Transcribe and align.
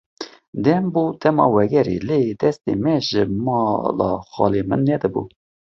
Dem 0.63 0.83
bû 0.93 1.03
dema 1.21 1.45
vegerê, 1.55 1.97
lê 2.09 2.19
destê 2.41 2.73
me 2.83 2.93
ji 3.07 3.23
mala 3.45 4.11
xalê 4.31 4.61
min 4.69 4.81
nedibû. 4.87 5.23